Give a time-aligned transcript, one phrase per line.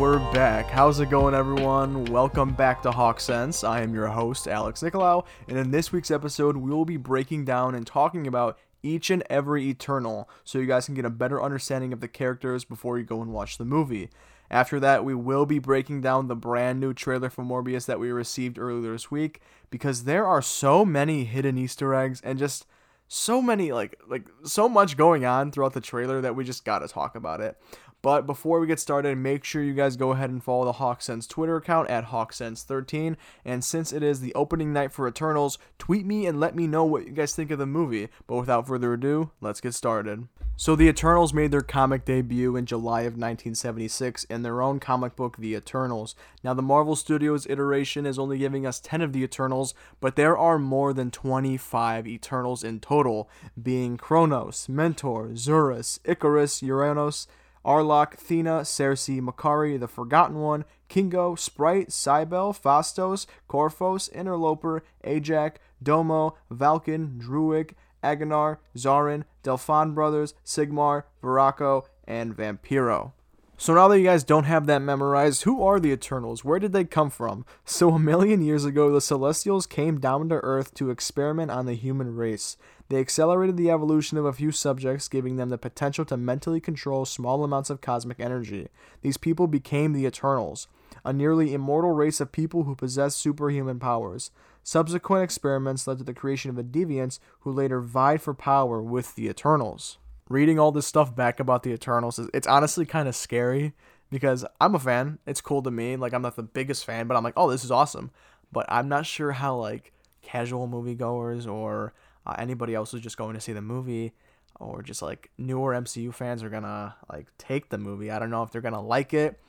[0.00, 0.64] we're back.
[0.70, 2.06] How's it going, everyone?
[2.06, 3.62] Welcome back to Hawk Sense.
[3.62, 7.44] I am your host, Alex Nicolau, and in this week's episode, we will be breaking
[7.44, 11.42] down and talking about each and every Eternal so you guys can get a better
[11.42, 14.08] understanding of the characters before you go and watch the movie.
[14.50, 18.10] After that, we will be breaking down the brand new trailer for Morbius that we
[18.10, 22.64] received earlier this week because there are so many hidden Easter eggs and just
[23.12, 26.78] so many like like so much going on throughout the trailer that we just got
[26.78, 27.60] to talk about it.
[28.02, 31.28] But before we get started, make sure you guys go ahead and follow the HawkSense
[31.28, 33.16] Twitter account at HawkSense13.
[33.44, 36.84] And since it is the opening night for Eternals, tweet me and let me know
[36.84, 38.08] what you guys think of the movie.
[38.26, 40.28] But without further ado, let's get started.
[40.56, 45.16] So, the Eternals made their comic debut in July of 1976 in their own comic
[45.16, 46.14] book, The Eternals.
[46.44, 50.36] Now, the Marvel Studios iteration is only giving us 10 of the Eternals, but there
[50.36, 57.26] are more than 25 Eternals in total, being Kronos, Mentor, Zuras, Ikaris, Uranos,
[57.64, 66.36] Arlok, Thena, Sersi, Makkari, the Forgotten One, Kingo, Sprite, Cybele, Phastos, Khoryphos, Interloper, Ajak, Domo,
[66.50, 67.72] Valkin, Druig,
[68.02, 73.12] Aganar, Zarin, Delphon Brothers, Sigmar, Virako, and Vampiro.
[73.56, 76.42] So now that you guys don't have that memorized, who are the Eternals?
[76.42, 77.44] Where did they come from?
[77.66, 81.74] So a million years ago, the Celestials came down to Earth to experiment on the
[81.74, 82.56] human race.
[82.90, 87.04] They accelerated the evolution of a few subjects, giving them the potential to mentally control
[87.04, 88.66] small amounts of cosmic energy.
[89.02, 90.66] These people became the Eternals,
[91.04, 94.32] a nearly immortal race of people who possess superhuman powers.
[94.64, 99.14] Subsequent experiments led to the creation of the Deviants, who later vied for power with
[99.14, 99.98] the Eternals.
[100.28, 103.72] Reading all this stuff back about the Eternals, it's honestly kind of scary
[104.10, 105.20] because I'm a fan.
[105.28, 105.94] It's cool to me.
[105.94, 108.10] Like, I'm not the biggest fan, but I'm like, oh, this is awesome.
[108.50, 111.94] But I'm not sure how, like, casual moviegoers or
[112.26, 114.12] uh, anybody else who's just going to see the movie
[114.60, 118.10] or just like newer MCU fans are gonna like take the movie.
[118.10, 119.40] I don't know if they're gonna like it.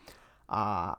[0.49, 0.95] Uh,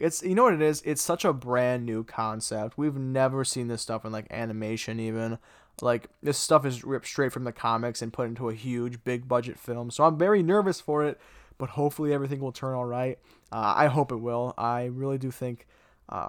[0.00, 0.82] it's you know what it is.
[0.84, 2.78] It's such a brand new concept.
[2.78, 5.38] We've never seen this stuff in like animation even.
[5.82, 9.28] Like this stuff is ripped straight from the comics and put into a huge big
[9.28, 9.90] budget film.
[9.90, 11.20] So I'm very nervous for it,
[11.58, 13.18] but hopefully everything will turn all right.
[13.52, 14.54] Uh, I hope it will.
[14.56, 15.66] I really do think.
[16.08, 16.28] Uh,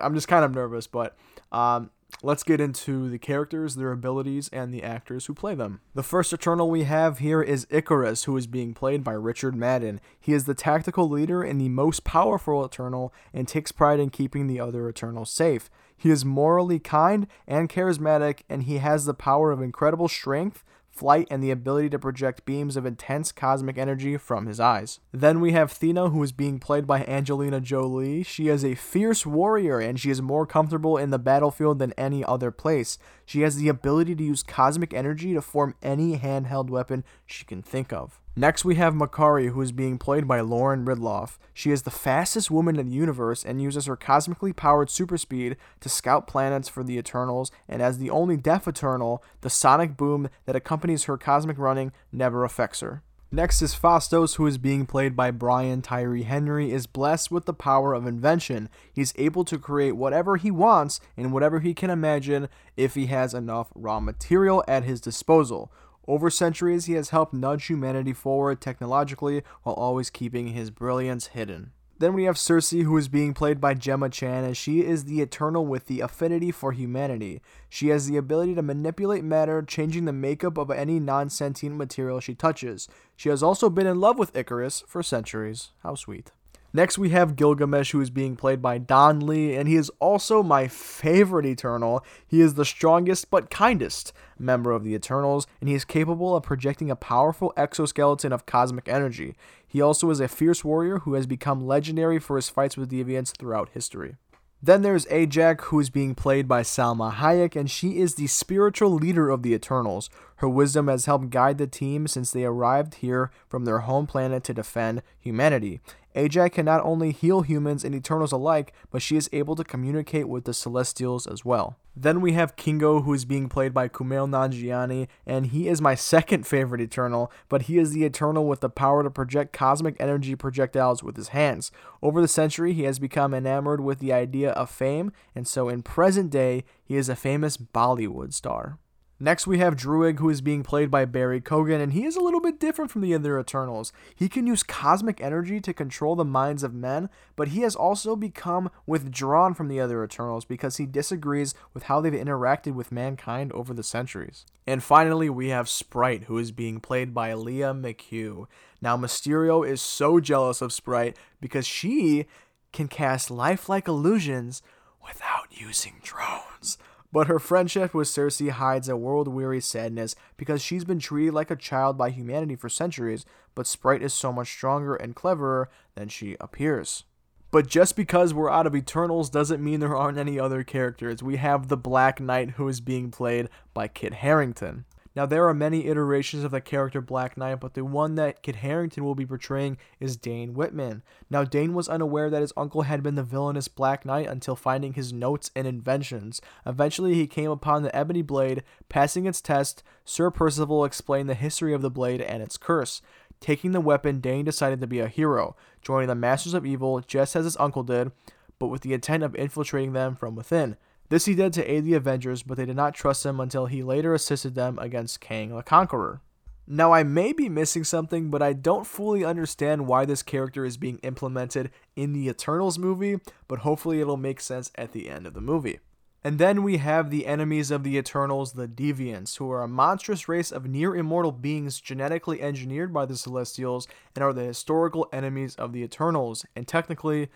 [0.00, 1.16] I'm just kind of nervous, but
[1.52, 1.90] um,
[2.22, 5.80] let's get into the characters, their abilities, and the actors who play them.
[5.94, 10.00] The first Eternal we have here is Ikaris, who is being played by Richard Madden.
[10.18, 14.46] He is the tactical leader and the most powerful Eternal and takes pride in keeping
[14.46, 15.70] the other Eternals safe.
[15.96, 21.26] He is morally kind and charismatic, and he has the power of incredible strength, flight,
[21.30, 25.00] and the ability to project beams of intense cosmic energy from his eyes.
[25.12, 28.22] Then we have Thena, who is being played by Angelina Jolie.
[28.22, 32.24] She is a fierce warrior and she is more comfortable in the battlefield than any
[32.24, 32.98] other place.
[33.24, 37.62] She has the ability to use cosmic energy to form any handheld weapon she can
[37.62, 38.19] think of.
[38.36, 41.36] Next, we have Makkari, who is being played by Lauren Ridloff.
[41.52, 45.56] She is the fastest woman in the universe and uses her cosmically powered super speed
[45.80, 50.30] to scout planets for the Eternals, and as the only deaf Eternal, the sonic boom
[50.46, 53.02] that accompanies her cosmic running never affects her.
[53.32, 57.54] Next is Phastos, who is being played by Brian Tyree Henry, is blessed with the
[57.54, 58.68] power of invention.
[58.92, 63.34] He's able to create whatever he wants and whatever he can imagine if he has
[63.34, 65.72] enough raw material at his disposal.
[66.10, 71.70] Over centuries, he has helped nudge humanity forward technologically while always keeping his brilliance hidden.
[72.00, 75.20] Then we have Sersi, who is being played by Gemma Chan, and she is the
[75.20, 77.40] Eternal with the affinity for humanity.
[77.68, 82.18] She has the ability to manipulate matter, changing the makeup of any non sentient material
[82.18, 82.88] she touches.
[83.14, 85.70] She has also been in love with Ikaris for centuries.
[85.84, 86.32] How sweet.
[86.72, 90.42] Next, we have Gilgamesh, who is being played by Don Lee, and he is also
[90.42, 92.04] my favorite Eternal.
[92.26, 96.44] He is the strongest but kindest member of the Eternals, and he is capable of
[96.44, 99.34] projecting a powerful exoskeleton of cosmic energy.
[99.66, 103.36] He also is a fierce warrior who has become legendary for his fights with deviants
[103.36, 104.14] throughout history.
[104.62, 108.90] Then there's Ajak, who is being played by Salma Hayek, and she is the spiritual
[108.90, 110.10] leader of the Eternals.
[110.36, 114.44] Her wisdom has helped guide the team since they arrived here from their home planet
[114.44, 115.80] to defend humanity.
[116.14, 120.28] Ajak can not only heal humans and Eternals alike, but she is able to communicate
[120.28, 121.76] with the Celestials as well.
[121.94, 125.94] Then we have Kingo, who is being played by Kumail Nanjiani, and he is my
[126.12, 130.34] second favorite Eternal, but he is the Eternal with the power to project cosmic energy
[130.34, 131.70] projectiles with his hands.
[132.02, 135.82] Over the century, he has become enamored with the idea of fame, and so in
[135.82, 138.78] present day, he is a famous Bollywood star.
[139.22, 142.22] Next, we have Druig, who is being played by Barry Keoghan, and he is a
[142.22, 143.92] little bit different from the other Eternals.
[144.16, 148.16] He can use cosmic energy to control the minds of men, but he has also
[148.16, 153.52] become withdrawn from the other Eternals because he disagrees with how they've interacted with mankind
[153.52, 154.46] over the centuries.
[154.66, 158.46] And finally, we have Sprite, who is being played by Lia McHugh.
[158.80, 162.24] Now, Mysterio is so jealous of Sprite because she
[162.72, 164.62] can cast lifelike illusions
[165.04, 166.78] without using drones.
[167.12, 171.50] But her friendship with Sersi hides a world weary sadness because she's been treated like
[171.50, 176.08] a child by humanity for centuries, but Sprite is so much stronger and cleverer than
[176.08, 177.04] she appears.
[177.50, 181.20] But just because we're out of Eternals doesn't mean there aren't any other characters.
[181.20, 184.84] We have the Black Knight who is being played by Kit Harington.
[185.16, 188.56] Now, there are many iterations of the character Black Knight, but the one that Kit
[188.56, 191.02] Harington will be portraying is Dane Whitman.
[191.28, 194.92] Now, Dane was unaware that his uncle had been the villainous Black Knight until finding
[194.92, 196.40] his notes and inventions.
[196.64, 198.62] Eventually, he came upon the Ebony Blade.
[198.88, 203.02] Passing its test, Sir Percival explained the history of the blade and its curse.
[203.40, 207.34] Taking the weapon, Dane decided to be a hero, joining the Masters of Evil just
[207.34, 208.12] as his uncle did,
[208.58, 210.76] but with the intent of infiltrating them from within.
[211.10, 213.82] This he did to aid the Avengers, but they did not trust him until he
[213.82, 216.20] later assisted them against Kang the Conqueror.
[216.68, 220.76] Now, I may be missing something, but I don't fully understand why this character is
[220.76, 223.18] being implemented in the Eternals movie,
[223.48, 225.80] but hopefully it'll make sense at the end of the movie.
[226.22, 230.28] And then we have the enemies of the Eternals, the Deviants, who are a monstrous
[230.28, 235.56] race of near immortal beings genetically engineered by the Celestials and are the historical enemies
[235.56, 237.30] of the Eternals, and technically,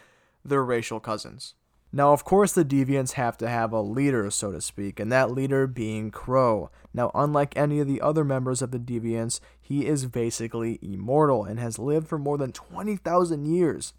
[0.44, 1.55] they're racial cousins.
[1.96, 5.31] Now, of course, the Deviants have to have a leader, so to speak, and that
[5.31, 6.69] leader being Kro.
[6.93, 11.61] Now, unlike any of the other members of the Deviants, he is basically immortal and
[11.61, 13.93] has lived for more than 20,000 years.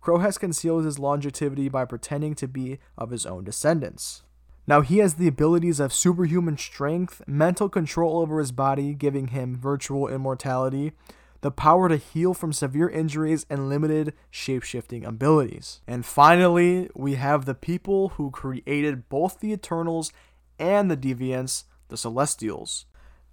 [0.00, 4.22] Kro has concealed his longevity by pretending to be of his own descendants.
[4.66, 9.58] Now, he has the abilities of superhuman strength, mental control over his body, giving him
[9.58, 10.92] virtual immortality,
[11.42, 15.80] the power to heal from severe injuries, and limited shapeshifting abilities.
[15.86, 20.12] And finally, we have the people who created both the Eternals
[20.58, 22.86] and the Deviants, the Celestials.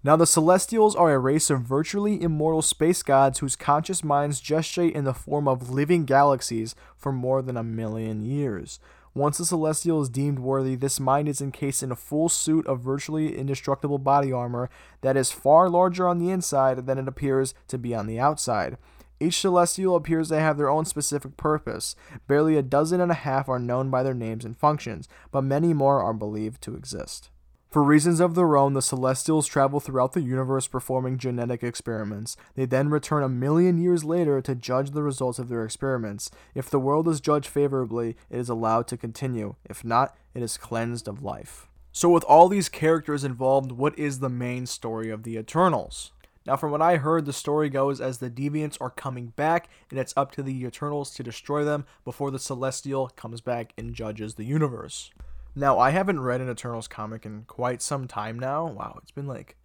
[0.04, 4.94] Now, the Celestials are a race of virtually immortal space gods whose conscious minds gestate
[4.94, 8.80] in the form of living galaxies for more than a million years.
[9.14, 12.82] Once a Celestial is deemed worthy, this mind is encased in a full suit of
[12.82, 14.70] virtually indestructible body armor
[15.02, 18.78] that is far larger on the inside than it appears to be on the outside.
[19.20, 21.96] Each Celestial appears to have their own specific purpose.
[22.28, 25.74] Barely a dozen and a half are known by their names and functions, but many
[25.74, 27.30] more are believed to exist.
[27.70, 32.36] For reasons of their own, the Celestials travel throughout the universe performing genetic experiments.
[32.56, 36.32] They then return a million years later to judge the results of their experiments.
[36.56, 39.54] If the world is judged favorably, it is allowed to continue.
[39.70, 41.68] If not, it is cleansed of life.
[41.92, 46.12] So, with all these characters involved, what is the main story of the Eternals?
[46.48, 50.00] Now, from what I heard, the story goes as the Deviants are coming back, and
[50.00, 54.36] it's up to the Eternals to destroy them before the Celestial comes back and judges
[54.36, 55.12] the universe.
[55.56, 58.68] Now, I haven't read an Eternals comic in quite some time now.
[58.68, 59.58] Wow, it's been like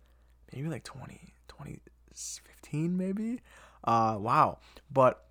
[0.52, 3.40] maybe like 20, 2015 maybe.
[3.82, 4.58] Uh, wow.
[4.90, 5.24] But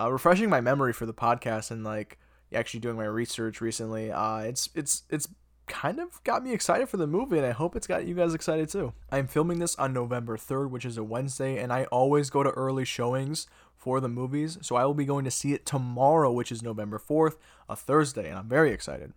[0.00, 2.18] uh, refreshing my memory for the podcast and like
[2.52, 5.28] actually doing my research recently, uh, it's it's it's
[5.66, 8.34] kind of got me excited for the movie, and I hope it's got you guys
[8.34, 8.94] excited too.
[9.12, 12.50] I'm filming this on November 3rd, which is a Wednesday, and I always go to
[12.50, 13.46] early showings
[13.76, 16.98] for the movies, so I will be going to see it tomorrow, which is November
[16.98, 17.36] 4th,
[17.68, 19.12] a Thursday, and I'm very excited.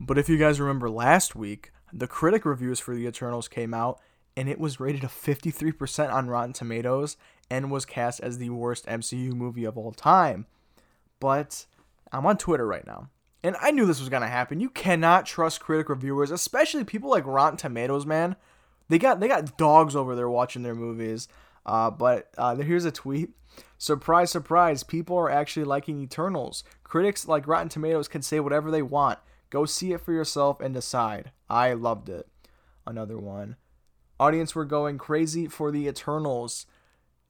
[0.00, 4.00] But if you guys remember last week, the critic reviews for The Eternals came out
[4.36, 7.16] and it was rated a 53% on Rotten Tomatoes
[7.50, 10.46] and was cast as the worst MCU movie of all time.
[11.20, 11.66] But
[12.12, 13.10] I'm on Twitter right now.
[13.42, 14.60] And I knew this was going to happen.
[14.60, 18.36] You cannot trust critic reviewers, especially people like Rotten Tomatoes, man.
[18.88, 21.28] They got they got dogs over there watching their movies.
[21.66, 23.30] Uh, but uh, here's a tweet.
[23.78, 26.64] Surprise, surprise, people are actually liking Eternals.
[26.82, 29.18] Critics like Rotten Tomatoes can say whatever they want.
[29.54, 31.30] Go see it for yourself and decide.
[31.48, 32.26] I loved it.
[32.88, 33.54] Another one.
[34.18, 36.66] Audience were going crazy for the Eternals,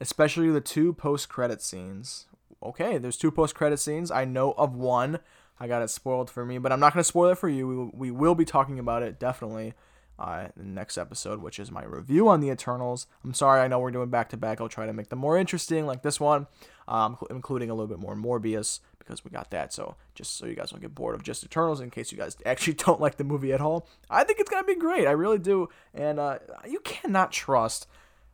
[0.00, 2.24] especially the two post credit scenes.
[2.62, 4.10] Okay, there's two post credit scenes.
[4.10, 5.18] I know of one.
[5.60, 7.90] I got it spoiled for me, but I'm not going to spoil it for you.
[7.92, 9.74] We, will be talking about it definitely
[10.18, 13.06] uh, in the next episode, which is my review on the Eternals.
[13.22, 14.62] I'm sorry, I know we're doing back to back.
[14.62, 16.46] I'll try to make them more interesting, like this one,
[16.88, 19.72] um, including a little bit more Morbius because we got that.
[19.72, 22.36] So just so you guys don't get bored of just Eternals, in case you guys
[22.46, 25.06] actually don't like the movie at all, I think it's gonna be great.
[25.06, 27.86] I really do, and uh, you cannot trust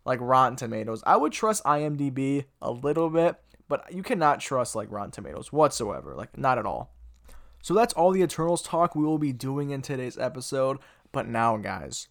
[0.05, 1.03] like Rotten Tomatoes.
[1.07, 3.37] I would trust IMDb a little bit,
[3.69, 6.93] but you cannot trust like Rotten Tomatoes whatsoever, like not at all.
[7.63, 10.79] So that's all the Eternals talk we will be doing in today's episode.
[11.13, 12.09] But now, guys,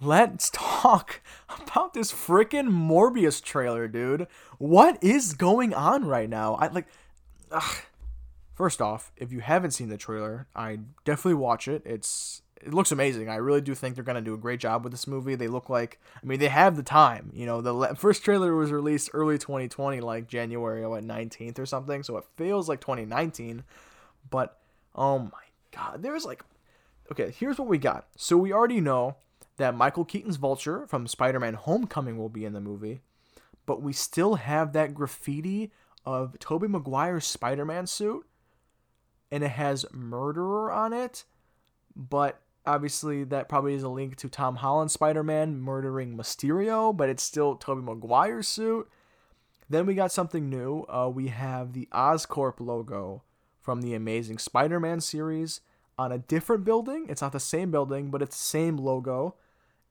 [0.00, 4.26] let's talk about this freaking Morbius trailer, dude.
[4.58, 6.54] What is going on right now?
[6.54, 6.86] I like
[7.50, 7.76] ugh.
[8.54, 11.82] First off, if you haven't seen the trailer, I definitely watch it.
[11.84, 13.28] It's it looks amazing.
[13.28, 15.34] I really do think they're gonna do a great job with this movie.
[15.34, 17.30] They look like, I mean, they have the time.
[17.34, 21.66] You know, the le- first trailer was released early 2020, like January what 19th or
[21.66, 23.64] something, so it feels like 2019.
[24.30, 24.58] But
[24.94, 25.30] oh my
[25.72, 26.44] god, there's like,
[27.10, 28.06] okay, here's what we got.
[28.16, 29.16] So we already know
[29.56, 33.00] that Michael Keaton's Vulture from Spider-Man: Homecoming will be in the movie,
[33.66, 35.72] but we still have that graffiti
[36.04, 38.24] of Tobey Maguire's Spider-Man suit,
[39.32, 41.24] and it has murderer on it,
[41.96, 47.22] but obviously that probably is a link to Tom Holland's Spider-Man murdering Mysterio, but it's
[47.22, 48.88] still Tobey Maguire's suit.
[49.70, 50.82] Then we got something new.
[50.82, 53.22] Uh, we have the Oscorp logo
[53.58, 55.62] from the Amazing Spider-Man series
[55.96, 57.06] on a different building.
[57.08, 59.34] It's not the same building, but it's the same logo.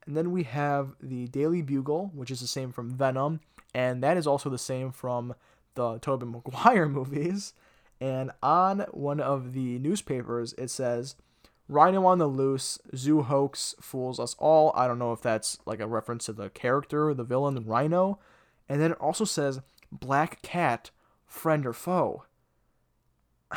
[0.06, 3.40] And then we have the Daily Bugle, which is the same from Venom,
[3.74, 5.34] and that is also the same from
[5.74, 7.54] the Tobey Maguire movies.
[8.02, 11.16] And on one of the newspapers, it says
[11.70, 14.74] Rhino on the loose, zoo hoax fools us all.
[14.76, 18.18] I don't know if that's like a reference to the character, the villain, Rhino.
[18.68, 20.90] And then it also says Black Cat,
[21.28, 22.24] friend or foe.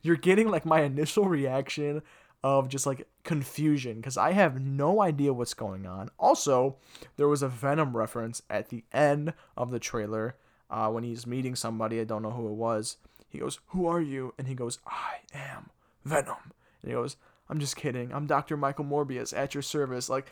[0.00, 2.00] You're getting like my initial reaction
[2.42, 6.08] of just like confusion because I have no idea what's going on.
[6.18, 6.76] Also,
[7.16, 10.36] there was a Venom reference at the end of the trailer
[10.70, 12.00] uh, when he's meeting somebody.
[12.00, 12.96] I don't know who it was
[13.36, 14.34] he goes, Who are you?
[14.38, 15.70] And he goes, I am
[16.04, 16.52] Venom.
[16.82, 17.16] And he goes,
[17.48, 18.12] I'm just kidding.
[18.12, 18.56] I'm Dr.
[18.56, 20.08] Michael Morbius at your service.
[20.08, 20.26] Like,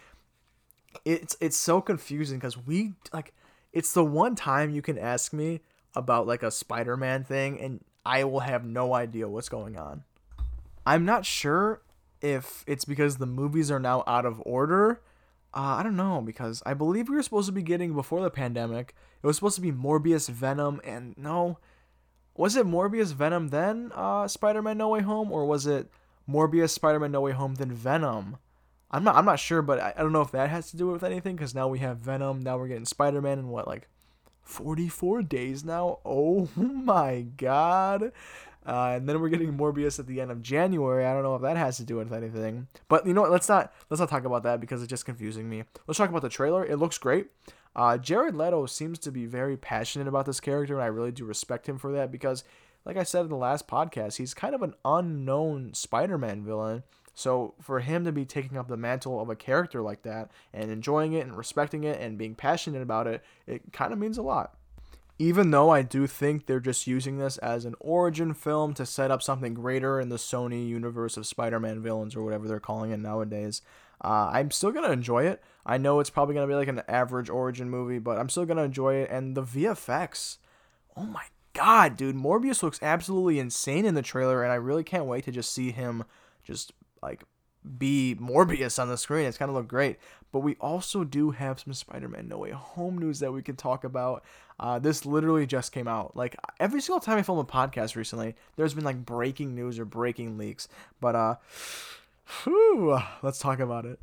[1.05, 3.35] it's it's so confusing because we like
[3.73, 5.61] it's the one time you can ask me
[5.97, 10.05] about like a Spider-Man thing and I will have no idea what's going on.
[10.87, 11.83] I'm not sure
[12.21, 15.00] if it's because the movies are now out of order.
[15.55, 18.31] Uh, I don't know because I believe we were supposed to be getting before the
[18.31, 18.95] pandemic.
[19.23, 21.59] It was supposed to be Morbius, Venom, and no,
[22.37, 25.89] was it Morbius Venom then uh, Spider-Man No Way Home or was it
[26.29, 28.39] Morbius Spider-Man No Way Home then Venom?
[28.91, 30.89] I'm not I'm not sure, but I, I don't know if that has to do
[30.89, 33.89] with anything because now we have Venom, now we're getting Spider-Man in what like
[34.43, 36.01] 44 days now.
[36.05, 38.13] Oh my god.
[38.66, 41.04] Uh, and then we're getting Morbius at the end of January.
[41.04, 42.66] I don't know if that has to do with anything.
[42.88, 43.30] But you know what?
[43.30, 45.64] Let's not let's not talk about that because it's just confusing me.
[45.87, 46.64] Let's talk about the trailer.
[46.64, 47.28] It looks great.
[47.76, 51.25] Uh, Jared Leto seems to be very passionate about this character, and I really do
[51.25, 52.44] respect him for that because,
[52.85, 56.85] like I said in the last podcast, he's kind of an unknown Spider-Man villain.
[57.14, 60.71] So for him to be taking up the mantle of a character like that and
[60.71, 64.23] enjoying it and respecting it and being passionate about it, it kind of means a
[64.23, 64.56] lot.
[65.18, 69.11] Even though I do think they're just using this as an origin film to set
[69.11, 72.90] up something greater in the Sony universe of Spider Man villains or whatever they're calling
[72.90, 73.62] it nowadays,
[74.02, 75.42] uh, I'm still going to enjoy it.
[75.64, 78.44] I know it's probably going to be like an average origin movie, but I'm still
[78.44, 79.11] going to enjoy it.
[79.11, 80.38] And the VFX,
[80.97, 85.06] oh my god, dude, Morbius looks absolutely insane in the trailer, and I really can't
[85.06, 86.04] wait to just see him
[86.42, 87.23] just like
[87.78, 89.26] be Morbius on the screen.
[89.26, 89.99] It's kind of look great.
[90.33, 93.85] But we also do have some Spider-Man No Way Home news that we can talk
[93.85, 94.25] about.
[94.59, 96.17] Uh, this literally just came out.
[96.17, 99.85] Like every single time I film a podcast recently, there's been like breaking news or
[99.85, 100.69] breaking leaks.
[101.01, 101.35] But uh,
[102.45, 103.99] whew, let's talk about it.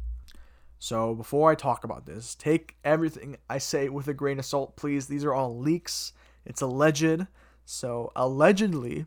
[0.79, 4.75] So before I talk about this, take everything I say with a grain of salt,
[4.75, 5.08] please.
[5.08, 6.13] These are all leaks.
[6.46, 7.27] It's alleged.
[7.65, 9.05] So allegedly,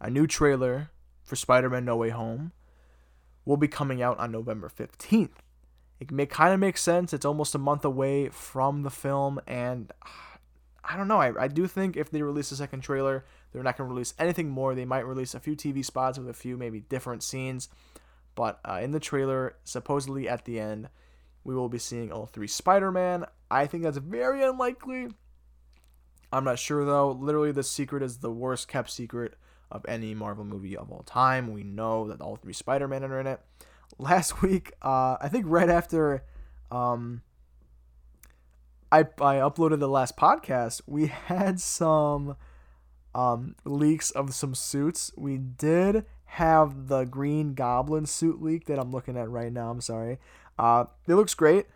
[0.00, 0.90] a new trailer
[1.22, 2.52] for Spider-Man No Way Home
[3.44, 5.36] will be coming out on November 15th.
[6.00, 7.12] It may kind of make sense.
[7.12, 9.92] It's almost a month away from the film, and
[10.84, 11.20] I don't know.
[11.20, 14.14] I, I do think if they release a second trailer, they're not going to release
[14.18, 14.74] anything more.
[14.74, 17.68] They might release a few TV spots with a few maybe different scenes.
[18.34, 20.88] But uh, in the trailer, supposedly at the end,
[21.44, 23.24] we will be seeing all three Spider Man.
[23.50, 25.08] I think that's very unlikely.
[26.32, 27.12] I'm not sure though.
[27.12, 29.34] Literally, the secret is the worst kept secret
[29.70, 31.52] of any Marvel movie of all time.
[31.52, 33.40] We know that all three Spider-Man are in it.
[33.98, 36.24] Last week, uh, I think right after
[36.70, 37.22] um,
[38.90, 42.36] I I uploaded the last podcast, we had some
[43.14, 45.12] um, leaks of some suits.
[45.16, 49.70] We did have the Green Goblin suit leak that I'm looking at right now.
[49.70, 50.18] I'm sorry.
[50.58, 51.66] Uh, it looks great.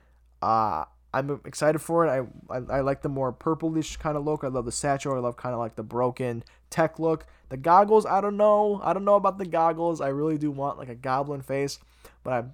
[0.42, 2.10] Uh, I'm excited for it.
[2.10, 4.44] I, I, I like the more purplish kind of look.
[4.44, 5.14] I love the satchel.
[5.14, 7.26] I love kind of like the broken tech look.
[7.48, 8.80] The goggles, I don't know.
[8.84, 10.00] I don't know about the goggles.
[10.00, 11.78] I really do want like a goblin face,
[12.22, 12.44] but I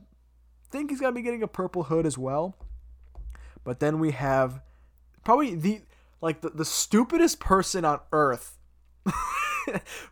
[0.70, 2.56] think he's gonna be getting a purple hood as well.
[3.64, 4.60] But then we have
[5.24, 5.82] probably the
[6.20, 8.58] like the, the stupidest person on earth.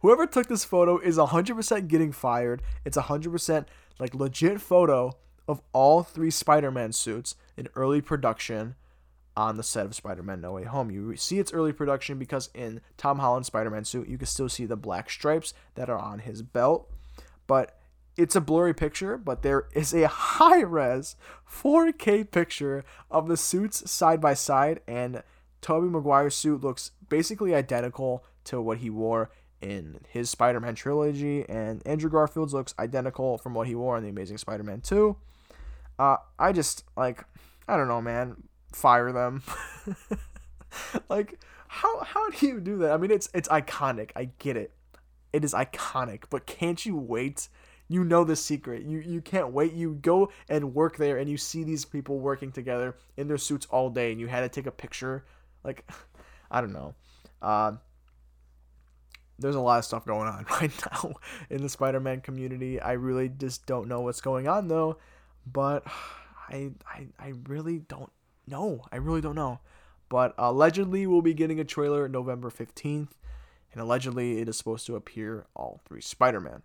[0.00, 2.62] Whoever took this photo is 100% getting fired.
[2.84, 3.66] It's 100%
[3.98, 5.16] like legit photo
[5.48, 8.74] of all three Spider-Man suits in early production
[9.36, 10.90] on the set of Spider-Man No Way Home.
[10.90, 14.66] You see its early production because in Tom Holland's Spider-Man suit, you can still see
[14.66, 16.90] the black stripes that are on his belt,
[17.46, 17.78] but
[18.16, 21.16] it's a blurry picture, but there is a high-res
[21.48, 25.22] 4K picture of the suits side by side and
[25.60, 31.86] Tobey Maguire's suit looks basically identical to what he wore in his Spider-Man trilogy and
[31.86, 35.16] Andrew Garfield's looks identical from what he wore in The Amazing Spider-Man 2.
[35.98, 37.24] Uh, I just like
[37.68, 38.42] I don't know, man.
[38.72, 39.42] Fire them.
[41.08, 41.38] like
[41.68, 42.92] how how do you do that?
[42.92, 44.10] I mean, it's it's iconic.
[44.16, 44.72] I get it.
[45.32, 47.48] It is iconic, but can't you wait?
[47.92, 48.84] You know the secret.
[48.84, 49.72] You you can't wait.
[49.72, 53.66] You go and work there, and you see these people working together in their suits
[53.70, 55.24] all day, and you had to take a picture.
[55.64, 55.88] Like,
[56.50, 56.94] I don't know.
[57.40, 57.72] Uh,
[59.38, 61.14] there's a lot of stuff going on right now
[61.50, 62.80] in the Spider-Man community.
[62.80, 64.98] I really just don't know what's going on though
[65.46, 65.84] but
[66.48, 68.10] I, I, I really don't
[68.46, 68.84] know.
[68.90, 69.60] I really don't know.
[70.08, 73.12] But allegedly, we'll be getting a trailer November 15th,
[73.72, 76.62] and allegedly, it is supposed to appear all three Spider Man.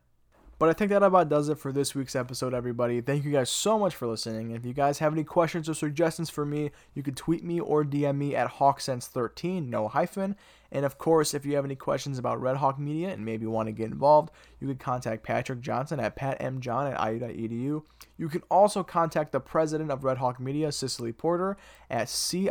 [0.59, 2.99] But I think that about does it for this week's episode, everybody.
[2.99, 4.51] Thank you guys so much for listening.
[4.51, 7.83] If you guys have any questions or suggestions for me, you can tweet me or
[7.83, 10.35] DM me at HawkSense13, no hyphen.
[10.71, 13.67] And of course, if you have any questions about Red Hawk Media and maybe want
[13.67, 17.83] to get involved, you can contact Patrick Johnson at patmjohn at iu.edu.
[18.17, 21.55] You can also contact the president of Red Hawk Media, Cicely Porter,
[21.91, 22.49] at ci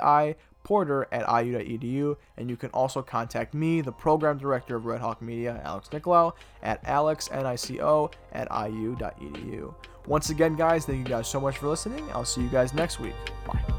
[1.13, 2.17] at iu.edu.
[2.37, 6.33] And you can also contact me, the program director of Red Hawk Media, Alex Nicolau,
[6.63, 9.75] at alexnico at iu.edu.
[10.07, 12.09] Once again, guys, thank you guys so much for listening.
[12.13, 13.15] I'll see you guys next week.
[13.47, 13.76] Bye.